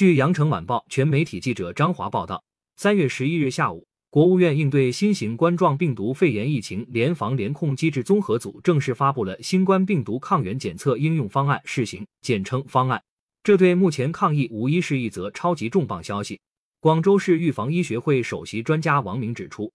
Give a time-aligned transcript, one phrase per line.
[0.00, 2.42] 据羊城晚报全媒体记者张华报道，
[2.76, 13.02] 三月十一日下午，国务院应对新型冠状病毒肺炎疫情联防联控机制综合组正式发布了新冠病毒抗原检测应用方案试行，简称方案。
[13.42, 16.40] 这对目前抗疫无疑是一则超级重磅消息。
[16.80, 19.70] 广州市预防医学会首席专家王明指出，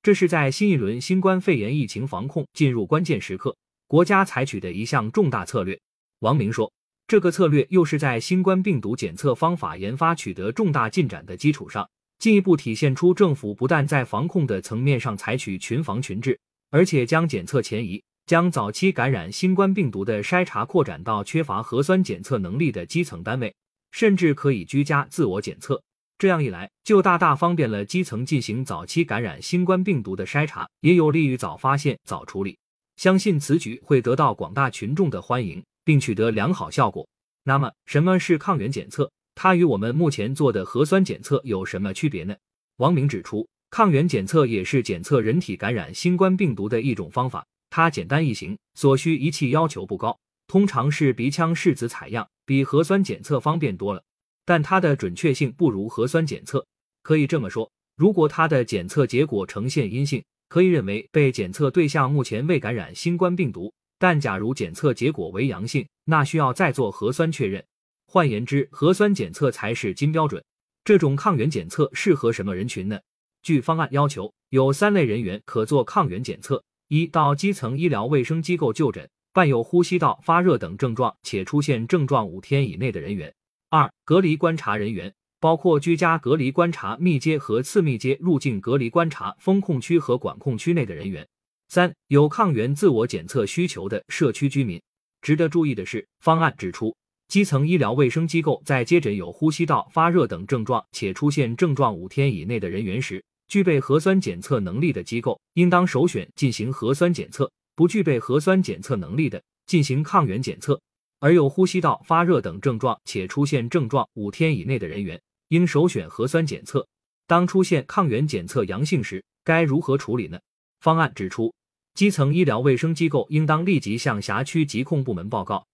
[0.00, 3.56] 这是在新一轮新冠肺炎疫情防控进入关键时刻，
[3.88, 5.76] 国家采取的一项重大策略。
[6.20, 6.72] 王明说，
[7.10, 11.90] 这个策略又是在新冠病毒检测方法研发取得重大进展的基础上，
[12.20, 16.38] 进一步体现出政府不但在防控的层面上采取群防群治，
[16.70, 23.52] 而且将检测前移，将早期感染新冠病毒的筛查扩展到缺乏核酸检测能力的基层单位，
[23.90, 25.82] 甚至可以居家自我检测。
[26.16, 32.56] 这样一来，就大大方便了基层进行早期感染新冠病毒的筛查，也有利于早发现、早处理。
[32.94, 37.04] 相信此举会得到广大群众的欢迎，并取得良好效果。
[37.42, 39.10] 那么，什么是抗原检测？
[39.34, 42.36] 它与我们目前做的核酸检测有什么区别呢？
[42.76, 54.00] 王明指出，抗原检测也是检测人体感染新冠病毒的一种方法，它简单易行，所需仪器要求不高，通常是鼻腔拭子采样，比核酸检测方便多了。
[54.44, 56.64] 但它的准确性不如核酸检测。
[57.02, 67.62] 可以这么说，如果它的检测结果呈现阴性，可以认为被检测对象目前未感染新冠病毒；但假如检测结果为阳性，那需要再做核酸确认。
[68.06, 70.42] 换言之，核酸检测才是金标准。
[70.82, 72.98] 这种抗原检测适合什么人群呢？
[73.42, 83.30] 据方案要求，有三类人员可做抗原检测：一到基层医疗卫生机构就诊，伴有呼吸道发热等症状且出现症状五天以内的人员。
[83.68, 91.28] 二、隔离观察人员包括居家隔离观察密接和次密接入境隔离观察封控区和管控区内的人员。
[91.72, 94.82] 三、有抗原自我检测需求的社区居民。
[95.22, 96.96] 值得注意的是，方案指出，
[97.28, 107.46] 基层医疗卫生机构在接诊有呼吸道发热等症状且出现症状五天以内的人员时，具备核酸检测能力的机构应当首选进行核酸检测；
[107.76, 110.80] 不具备核酸检测能力的，进行抗原检测。
[111.20, 116.84] 而有呼吸道发热等症状且出现症状五天以内的人员，应首选核酸检测。
[117.28, 120.40] 当出现抗原检测阳性时，该如何处理呢？
[120.80, 121.54] 方案指出，
[122.00, 125.66] 基层医疗卫生机构应当立即向辖区疾控部门报告，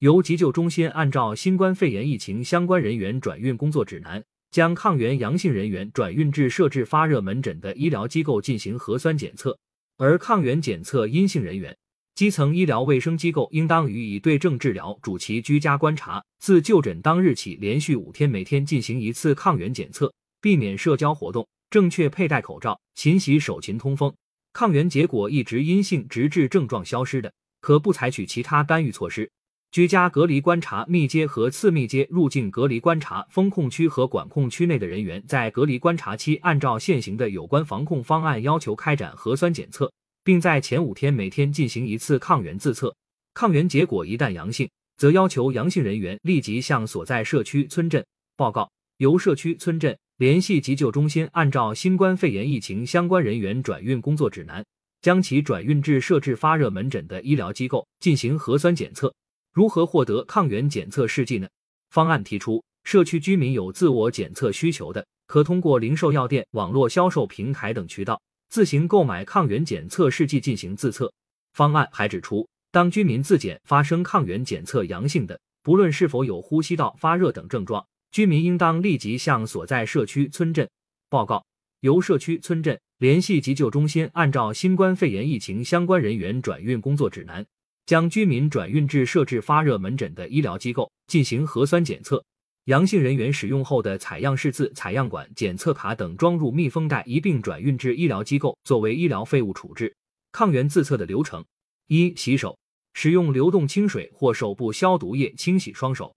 [0.00, 4.20] 由急救中心按照新冠肺炎疫情相关人员转运工作指南，
[4.50, 9.56] 将抗原阳性人员转运至设置发热门诊的医疗机构进行核酸检测，
[9.96, 11.76] 而抗原检测阴性人员。
[12.16, 16.20] 基层医疗卫生机构应当予以对症治疗，主其居家观察。
[16.40, 24.12] 自就诊当日起，连续五天每天进行一次抗原检测，避免社交活动，正确佩戴口罩，勤洗手，勤通风。
[24.54, 29.30] 抗原结果一直阴性，直至症状消失的，可不采取其他干预措施。
[29.70, 39.92] 居家隔离观察密接和次密接入境隔离观察封控区和管控区内的人员，在隔离观察期，按照现行的有关防控方案要求开展核酸检测。
[40.26, 42.96] 并在前五天每天进行一次抗原自测，
[43.34, 44.66] 抗原结果一旦阳性，
[44.96, 48.02] 则要求阳性人员立即向所在社区村镇
[48.34, 54.64] 报告，由社区村镇联系急救中心，按照新冠肺炎疫情相关人员转运工作指南，
[55.02, 59.12] 将其转运至设置发热门诊的医疗机构进行核酸检测。
[59.52, 61.48] 如何获得抗原检测试剂呢？
[61.90, 68.22] 方案提出，社区居民有自我检测需求的，可通过零售药店、网络销售平台等渠道。
[68.50, 71.12] 自行购买抗原检测试剂进行自测。
[71.54, 80.70] 方案还指出，当居民自检发生抗原检测阳性的，不论是否有呼吸道发热等症状，居民应当立即向所在社区村镇
[81.10, 81.44] 报告，
[81.80, 87.44] 由社区村镇联系急救中心，按照新冠肺炎疫情相关人员转运工作指南，
[87.86, 92.24] 将居民转运至设置发热门诊的医疗机构进行核酸检测。
[92.66, 99.92] 阳性人员使用后的采样试字、采样管、检测卡等装入密封袋，一并转运至医疗机构作为医疗废物处置。
[100.30, 101.44] 抗原自测的流程：
[101.88, 102.56] 一、洗手，
[102.92, 106.14] 使用流动清水或手部消毒液清洗双手。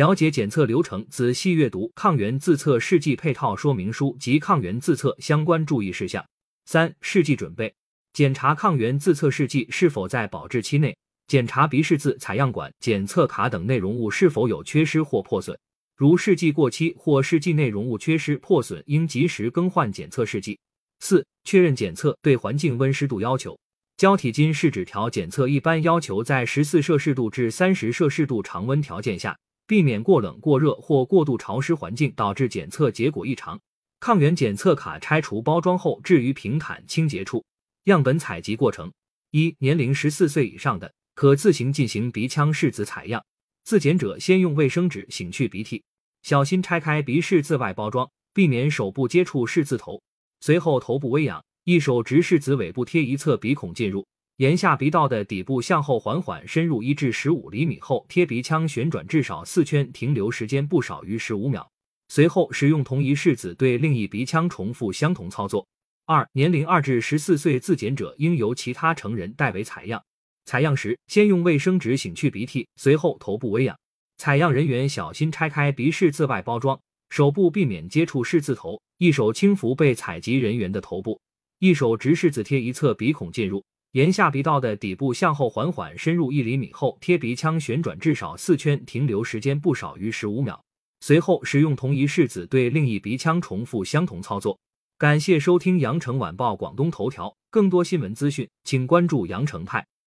[0.00, 6.24] 了解检测流程，仔细阅读抗原自测试剂配套说明书及抗原自测相关注意事项。
[6.64, 7.74] 三、试剂准备，
[8.14, 10.96] 检查抗原自测试剂是否在保质期内。
[11.26, 15.54] 检查鼻试字、采样管、检测卡等内容物是否有缺失或破损，
[15.98, 20.58] 如试剂过期或试剂内容物缺失破损，应及时更换检测试剂。
[21.00, 23.60] 四、确认检测对环境温湿度要求，
[23.98, 29.36] 胶体金试纸条检测一般要求在十四摄氏度至三十摄氏度常温条件下，
[29.70, 33.60] 避免过冷、过热或过度潮湿环境导致检测结果异常。
[34.00, 37.44] 抗原检测卡拆除包装后置于平坦清洁处。
[37.84, 38.92] 样本采集过程：
[39.30, 40.92] 一、年龄十四岁以上的。
[41.14, 43.24] 可自行进行鼻腔拭子采样，
[43.62, 45.84] 自检者先用卫生纸擤去鼻涕，
[46.24, 50.02] 小心拆开鼻拭子外包装，避免手部接触拭子头。
[50.40, 54.04] 随后头部微仰，一手直拭子尾部贴一侧鼻孔进入，
[54.40, 61.70] 沿下鼻道的底部向后缓缓深入一至十五厘米后，贴鼻腔旋转至少四圈，停留时间不少于十五秒。
[62.08, 65.68] 随后使用同一拭子对另一鼻腔重复相同操作。
[66.06, 70.02] 二、年龄二至十四岁自检者应由其他成人代为采样。
[70.46, 73.78] 采样时，先用卫生纸擤去鼻涕，随后头部微仰。
[74.16, 81.20] 采样人员小心拆开鼻拭子外包装，手部避免接触拭子头，一手轻抚被采集人员的头部，
[81.58, 90.62] 一手直拭子贴一侧鼻孔进入，沿下鼻道的底部向后缓缓深入一厘米后，贴鼻腔旋转至少四圈，停留时间不少于十五秒。
[91.00, 94.56] 随后使用同一拭子对另一鼻腔重复相同操作。
[94.96, 99.84] 感谢收听羊城晚报广东头条，更多新闻资讯，请关注羊城派。